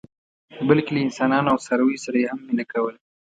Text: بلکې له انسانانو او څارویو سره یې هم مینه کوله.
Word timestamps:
بلکې 0.67 0.91
له 0.95 0.99
انسانانو 1.07 1.51
او 1.51 1.57
څارویو 1.65 2.03
سره 2.05 2.17
یې 2.21 2.27
هم 2.31 2.39
مینه 2.47 2.65
کوله. 2.71 2.97